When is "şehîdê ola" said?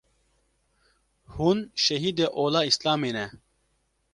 1.83-2.61